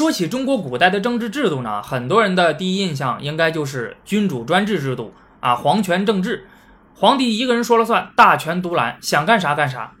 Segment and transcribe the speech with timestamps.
[0.00, 6.48] 说起中国古代的政治制度呢，很多人的第一印象应该就是君主专制制度啊，皇权政治，
[6.94, 9.94] 皇帝一个人说了算，大权独揽，想干啥干啥。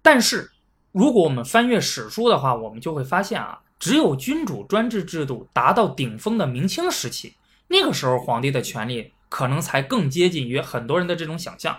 [0.00, 0.52] 但是，
[0.90, 7.34] 如果我们翻阅史书的话，我们就会发现啊，只有君主专制制度达到顶峰的明清时期，
[7.68, 11.76] 那个时候皇帝的权力可能才更接近于很多人的这种想象。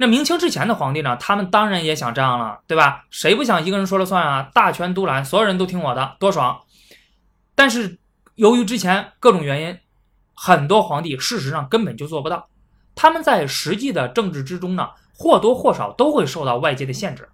[0.00, 1.14] 那明清之前的皇帝呢？
[1.20, 3.04] 他们当然也想这样了，对吧？
[3.10, 4.50] 谁不想一个人说了算啊？
[4.54, 6.62] 大权独揽，所有人都听我的，多爽！
[7.54, 7.98] 但是
[8.36, 9.78] 由于之前各种原因，
[10.32, 12.48] 很多皇帝事实上根本就做不到。
[12.94, 17.28] 他们在实际的政治之中呢，或多或少都会受到外界的限制。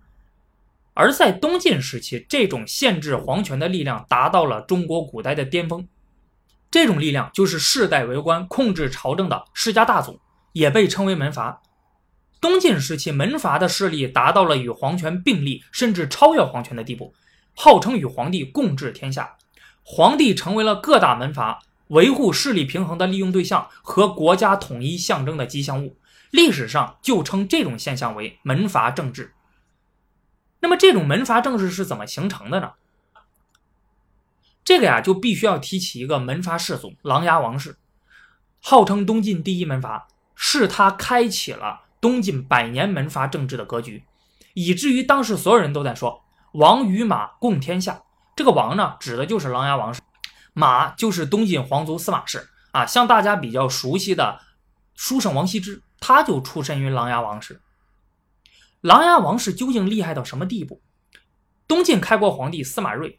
[0.94, 5.86] 而在东晋时期，这种限制皇权的力量达到了中国古代的巅峰。
[6.68, 10.18] 这种力量就是世代为官、控制朝政的世家大族，
[10.52, 11.62] 也被称为门阀。
[12.40, 17.14] 东晋时期，门阀的势力达到了与皇权并立，甚至超越皇权的地步，
[17.54, 19.36] 号称与皇帝共治天下。
[19.82, 25.96] 皇帝成为了各大门阀维护势力平衡的利用对象和国家统一象征的吉祥物。
[26.30, 29.32] 历史上就称这种现象为门阀政治。
[30.60, 32.72] 那么，这种门阀政治是怎么形成的呢？
[34.64, 37.76] 这个呀，就必须要提起一个门阀氏族——琅琊王氏，
[38.60, 41.85] 号称东晋第一门阀，是他开启了。
[42.00, 44.04] 东晋百年门阀政治的格局，
[44.54, 48.02] 以至于当时所有人都在说“王与马共天下”。
[48.36, 50.00] 这个“王”呢，指的就是琅琊王氏
[50.52, 52.48] ；“马”就是东晋皇族司马氏。
[52.72, 54.40] 啊，像大家比较熟悉的
[54.94, 57.62] 书圣王羲之，他就出身于琅琊王氏。
[58.82, 60.82] 琅琊王氏究竟厉害到什么地步？
[61.66, 63.18] 东晋开国皇帝司马睿，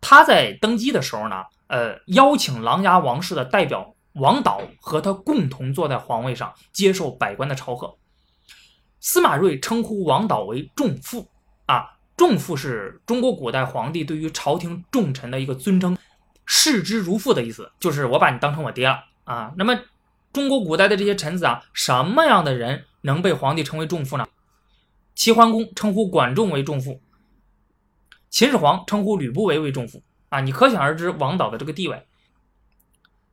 [0.00, 3.94] 他在登基的时候呢，呃，邀请琅琊王氏的代表。
[4.14, 7.96] 王导和他共同坐在皇位上，接受百官的朝贺。
[9.00, 11.28] 司马睿称呼王导为仲父
[11.66, 15.96] 啊，仲父是中国古代皇帝对于朝廷重臣的一个尊称，
[16.44, 19.52] 视之如父的意思，就是我把你当成我爹了啊。
[19.56, 19.76] 那么，
[20.32, 24.26] 中国古代的这些臣子啊，什么样的人能被皇帝称为仲父呢？
[25.14, 27.00] 齐桓公称呼管仲为仲父，
[28.30, 32.06] 秦始皇称呼吕不韦为仲父啊，你可想而知王导的这个地位。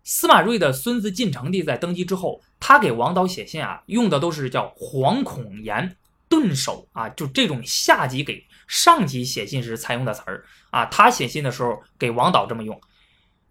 [0.03, 10.85] 司马睿的孙子晋成帝在登基之后，他给王导写信啊，用的都是叫惶恐言顿首啊，就这种下级给上级写信时才用的词儿啊。
[10.85, 12.81] 他写信的时候给王导这么用。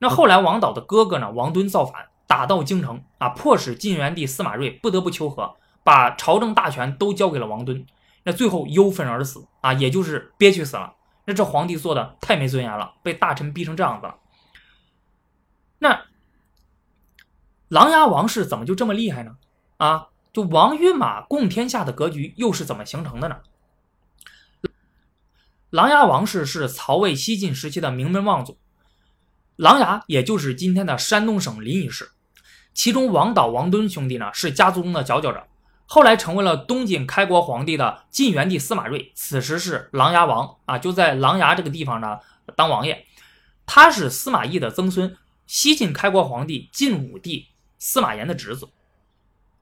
[0.00, 5.54] 那后来王导的哥哥呢，王敦造反，打到京城啊，迫使晋元帝司马睿不得不求和，
[5.84, 7.87] 把朝政大权都交给了王敦。
[8.25, 10.94] 那最后忧愤而死啊，也就是憋屈死了。
[11.26, 14.16] 那这皇帝做的太没尊严了，被大臣逼成这样子了。
[15.78, 16.07] 那。
[17.69, 19.37] 琅琊王氏怎么就这么厉害呢？
[19.77, 23.37] 啊，就王与马共天下的格局又是怎么形成的呢？
[25.71, 28.56] 琅琊王氏是曹魏西晋时期的名门望族，
[29.56, 32.11] 琅琊也就是今天的山东省临沂市。
[32.73, 35.47] 其中王导、王敦兄弟呢是家族中的佼佼者，
[35.85, 42.19] 后来成为了东晋开国皇帝的晋元帝司马睿，此时是琅琊王啊，就在琅琊这个地方呢
[42.56, 43.05] 当王爷。
[43.67, 45.15] 他是司马懿的曾孙，
[45.47, 47.49] 西晋开国皇帝晋武帝。
[47.78, 48.69] 司马炎的侄子，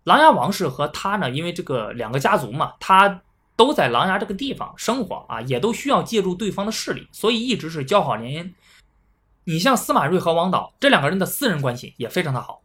[0.04, 3.22] 琅琊王氏和他呢，因为这个两个家族嘛，他
[3.56, 8.52] 都在琅琊这个地方生活啊，也都需要借助对方的势力，所以一直是交好联姻。
[9.44, 12.62] 你像司马睿和王导这两个人的私人关系也非常的好。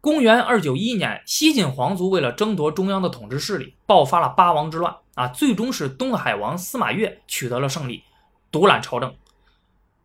[0.00, 8.02] 公元二九一年，西晋皇族为了争夺中央的统治势力，爆发了八王之乱啊，最终是东海王司马越取得了胜利，
[8.50, 9.14] 独揽朝政。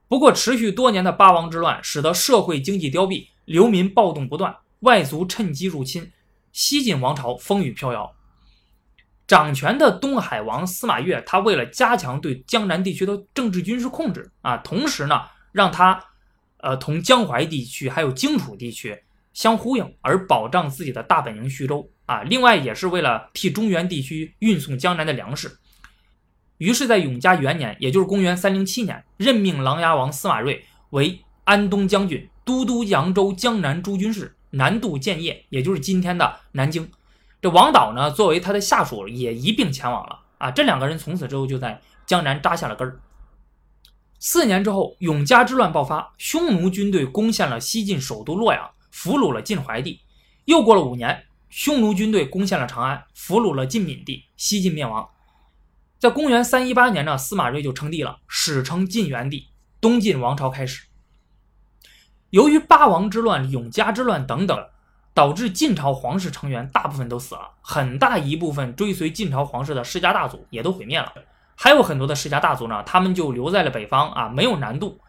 [0.08, 3.28] 不过，持续多年的八王之乱使得社会经济凋敝。
[3.48, 6.12] 流民暴动不断，外族趁机入侵，
[6.52, 8.14] 西晋王朝风雨飘摇。
[9.26, 15.22] 掌权的东海王司马越，他为了加强对江南地区的政治军事控制啊，同时呢，
[15.54, 15.98] 让他
[16.58, 19.02] 呃同江淮地区还有荆楚地区
[19.34, 22.24] 相呼应，而保障自己的大本营徐州啊。
[22.24, 25.58] 另外，也是为了替中原地区运送江南的粮食。
[26.58, 32.30] 于是，在永嘉元年，也就是公元三零七年，任命琅琊王司马睿为安东将军。
[32.48, 36.90] 都督扬州、江南诸军事，南渡建业，也就是今天的南京。
[37.42, 40.50] 这王导呢，作为他的下属，也一并前往了啊。
[40.50, 43.02] 这两个人从此之后就在江南扎下了根儿。
[44.18, 50.00] 四年之后，永嘉之乱爆发，匈奴军队攻陷了西晋首都洛阳，俘虏了晋怀帝。
[50.46, 55.06] 又过了五年，匈奴军队攻陷了长安，俘虏了晋闵帝，西晋灭亡。
[56.00, 59.48] 在公元三一八年呢，司马睿就称帝了，史称晋元帝，
[59.82, 60.86] 东晋王朝开始。
[62.32, 64.68] 由于八王之乱、永嘉之乱等等，
[65.14, 71.12] 导致晋朝皇室成员大部分都死了，很大一部分追随晋朝皇室的世家大族也都毁灭了。
[71.56, 75.00] 还有很多的世家大族呢，他们就留在了北方啊，没有南渡。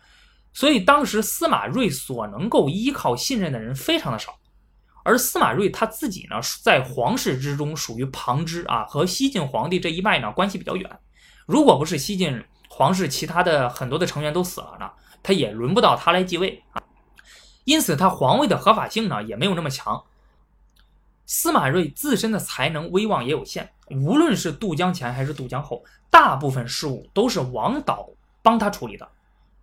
[0.55, 4.39] 所以当时司马睿所能够依靠信任的人非常的少，
[5.05, 10.99] 而司马睿他自己呢，在皇室之中属于旁支啊，和西晋皇帝这一脉呢关系比较远。
[11.47, 14.89] 如果不是西晋皇室其他的很多的成员都死了呢，
[15.23, 16.81] 他也轮不到他来继位啊。
[17.69, 20.03] 因此，他皇位的合法性呢也没有那么强。
[21.27, 28.09] 司马睿自身的才能威望也有限，无论是渡江前还是渡江后，大部分事务都是王导
[28.43, 29.07] 帮他处理的。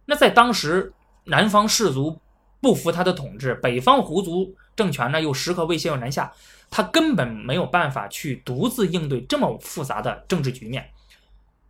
[0.05, 0.93] 那在当时，
[1.23, 2.19] 南方士族
[2.61, 6.31] 不服他的统治，北方胡族政权呢又时刻威胁要南下，
[6.69, 10.91] 他根本没有办法去独自应对这么复杂的政治局面。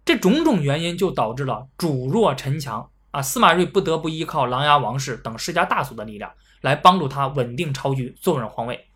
[0.04, 6.30] 这种种原因就导致了主弱臣强啊，司马睿不得不依靠琅琊王氏等世家大族的力量
[6.60, 8.88] 来帮助他稳定朝局，坐稳皇位。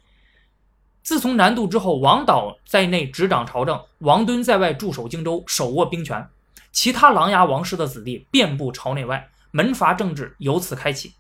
[1.01, 6.27] 自从南渡之后，王导在内执掌朝政，王敦在外驻守荆州，手握兵权。
[6.74, 11.13] 其他琅琊王氏的子弟遍布朝内外，门阀政治由此开启。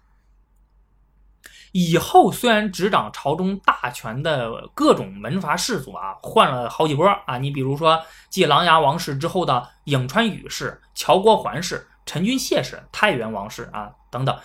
[1.71, 14.35] 以后虽然执掌朝中大权的各种门阀士族啊换了好几波啊，你比如说继琅琊王氏之后的颍川宇氏、乔国桓氏、陈君谢氏、太原王氏啊等等，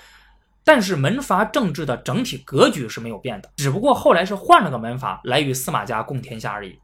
[0.65, 6.79] 但是门阀政治的整体格局是没有变的，只不过后来是换了个门阀来与司马家共天下而已。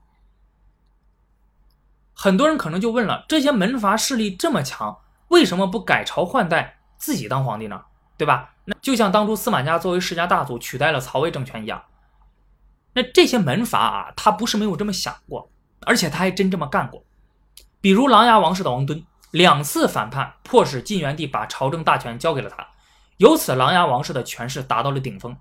[2.14, 4.96] 很多人可能就问了：这些门阀势力这么强，
[5.28, 7.82] 为什么不改朝换代，自己当皇帝呢？
[8.16, 8.54] 对吧？
[8.64, 11.84] 那就像当初司马家作为世家大族取代了曹魏政权一样。
[12.94, 15.50] 那这些门阀啊，他不是没有这么想过，
[15.82, 17.04] 而且他还真这么干过。
[17.82, 22.66] 比如琅琊王氏的王敦，两次反叛，迫使晋元帝把朝政大权交给了他，
[23.18, 25.36] 由此琅琊王氏的权势达到了顶峰。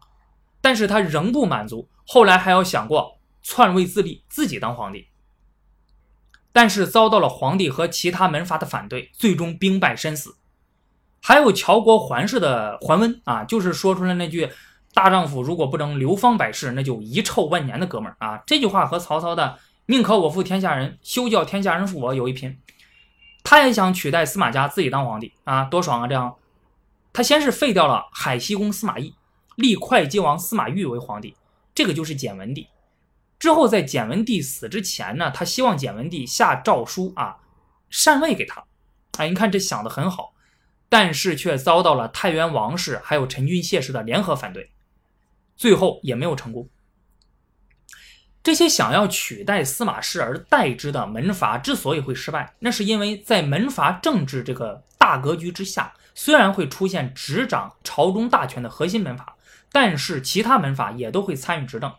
[0.62, 5.07] 但是他仍不满足，后来还要想过篡位自立，自己当皇帝。
[6.51, 10.35] 但是遭到了皇帝和其他门阀的反对，最终兵败身死。
[11.21, 14.50] 还有乔国桓氏的桓温啊，就是说出来那句
[14.94, 22.59] “大丈夫如果不能流芳百世，那就遗臭万年”的哥们儿啊，这句话和曹操的“宁可我负天下人，休教天下人负我”有一拼。
[23.44, 26.07] 他也想取代司马家自己当皇帝啊，多爽啊！
[26.07, 26.36] 这样，
[27.12, 29.15] 他先是废掉了海西公司马懿，
[29.56, 31.36] 立会稽王司马昱为皇帝，
[31.74, 32.68] 这个就是简文帝。
[33.39, 37.38] 之后，在简文帝死之前呢，他希望简文帝下诏书啊，
[37.89, 38.63] 禅位给他。
[39.18, 40.33] 哎，你看这想的很好，
[40.89, 44.69] 但是却遭到了太原王氏还有陈君谢氏的联合反对，
[45.56, 46.69] 最后也没有成功。
[48.41, 59.36] 这些想要取代司马氏而代之的门阀之所以会失败，那是因为在门阀政治这个大格局之下，虽然会出现执掌朝中大权的核心门阀，
[59.71, 61.94] 但是其他门阀也都会参与执政。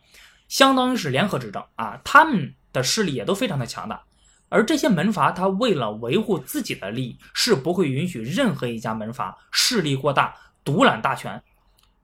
[0.48, 4.02] 相当于是联合执政啊，他们的势力也都非常的强大，
[4.48, 10.34] 而这些门阀他为了维护自己的利益，是不会允许任何一家门阀势力过大、
[10.64, 11.40] 独揽大权、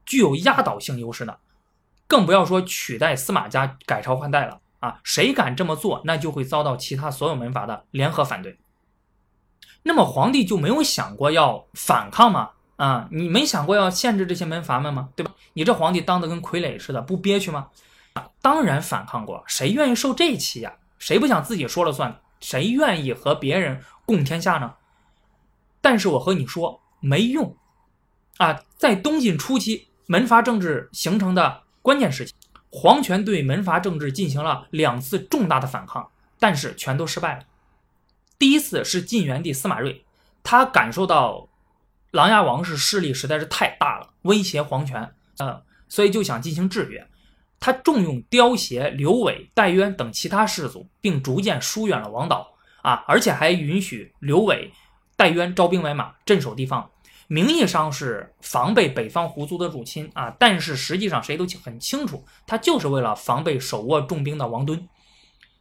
[0.04, 1.36] 具有压倒性优势的，
[2.06, 5.00] 更不要说取代司马家改朝换代了啊！
[5.02, 8.58] 谁敢这么做，那就会遭到其他所有门阀的联合反对。
[9.82, 12.50] 那么皇帝就没有想过要反抗吗？
[12.76, 15.08] 啊，你没想过要限制这些门阀们吗？
[15.16, 15.32] 对吧？
[15.54, 17.68] 你这皇帝当得跟傀儡似的，不憋屈吗？
[18.40, 20.74] 当然反抗过，谁愿意受这气呀？
[20.98, 22.20] 谁不想自己说了算？
[22.40, 24.74] 谁愿意和别人共天下呢？
[25.80, 27.56] 但是我和你说没用
[28.38, 28.60] 啊！
[28.76, 32.34] 在东晋初期，门阀政治形成的关键时期，
[32.68, 37.44] 皇权对门阀政治进行了两次重大的反抗，但是全都失败了。
[38.40, 40.04] 第一次是晋元帝司马睿，
[40.42, 41.48] 他感受到
[42.10, 47.06] 琅琊王氏势力实在是太大了，威胁皇权，呃，所以就想进行制约。
[47.60, 52.52] 他重用刁协、刘伟、戴渊等其他士族，并逐渐疏远了王导
[52.82, 54.72] 啊，而且还允许刘伟、
[55.14, 56.90] 戴渊招兵买马，镇守地方。
[57.28, 64.88] 名义上是防备北方胡族的入侵啊，但是实际上谁都很清楚，他就是为了防备手握重兵的王敦。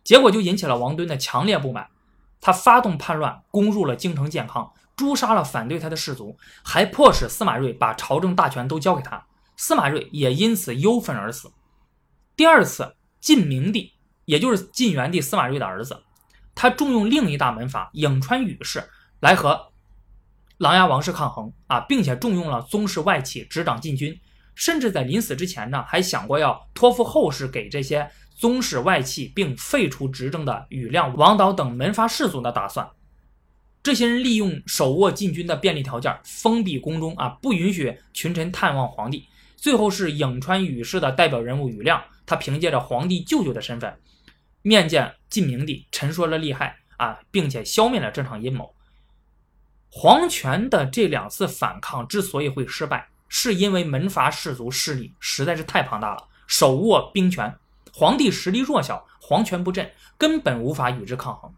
[0.03, 1.87] 结果就引起了王敦的强烈不满，
[2.39, 9.25] 他发动叛乱，攻入了京城建康，诛杀了反对他的士族，还迫使司马睿把朝政大权都交给他。
[9.57, 11.51] 司马睿也因此忧愤而死。
[12.35, 13.93] 第二次，晋明帝，
[14.25, 16.03] 也就是晋元帝司马睿的儿子，
[16.53, 18.87] 他重用另一大门阀颍川宇氏
[19.21, 19.71] 来和
[20.57, 24.19] 琅琊王氏抗衡啊，并且重用了宗室外戚执掌禁军，
[24.55, 32.87] 甚至在临死之前呢，还想过要托付后事给这些宗室外戚，并废除执政的宇亮、王导等门阀士族的打算。
[33.83, 39.27] 这些人利用手握禁军的便利条件，封闭宫中啊，不允许群臣探望皇帝。
[39.55, 42.03] 最后是颍川宇氏的代表人物宇亮。
[42.27, 43.95] 他凭借着皇帝舅舅的身份，
[44.63, 48.74] 面见晋明帝，陈说了利害啊，并且消灭了这场阴谋。
[49.97, 57.55] 皇权的这两次反抗之所以会失败，是因为门阀士族势力实在是太庞大了，手握兵权，
[57.93, 61.49] 皇帝实力弱小，皇权不振，根本无法与之抗衡。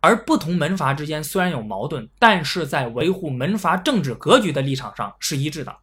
[0.00, 5.76] 而不同门阀之间虽然有矛盾，但是在维护门阀政治格局的立场上是一致的。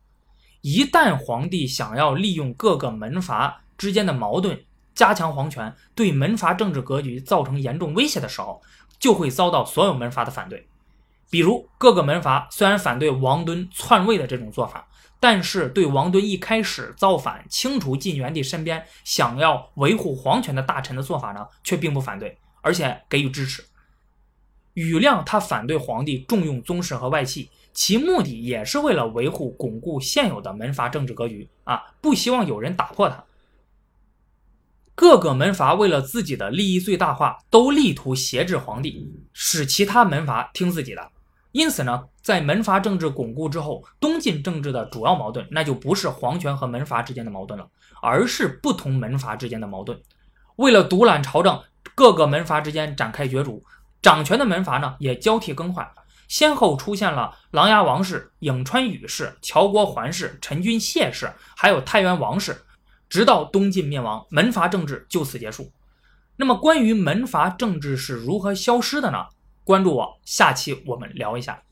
[0.62, 4.60] 一旦皇帝想要利用各个门阀之间的矛盾
[4.96, 8.60] 加强皇权，对门阀政治格局造成严重威胁的时候，
[8.98, 10.68] 就会遭到所有门阀的反对。
[11.32, 14.86] 比如，各个门阀虽然反对王敦篡位的这种做法，
[15.18, 23.64] 但是对王敦一开始造反、清除晋元帝身边想要维护皇权的大臣的做法呢，却并不反对，而且给予支持。
[24.74, 33.24] 庾亮他反对皇帝重用宗室和外戚，其目的也是为了维护巩固现有的门阀政治格局啊，不希望有人打破它。
[34.94, 41.12] 各个门阀为了自己的利益最大化，都力图挟制皇帝，使其他门阀听自己的。
[41.52, 47.68] 因此呢，在门阀政治巩固之后，东晋政治的主要矛盾那就不是皇权和门阀之间的矛盾了，
[48.02, 50.00] 而是不同门阀之间的矛盾。
[50.56, 51.62] 为了独揽朝政，
[51.94, 53.64] 各个门阀之间展开角逐。
[54.02, 55.88] 掌权的门阀呢，也交替更换，
[56.28, 62.64] 先后出现了琅琊王氏、颍川宇氏、乔国桓氏、陈君谢氏，还有太原王氏，
[63.10, 65.72] 直到东晋灭亡，门阀政治就此结束。
[66.38, 69.26] 那么，关于门阀政治是如何消失的呢？
[69.72, 71.64] 关注我，下期我们聊一下。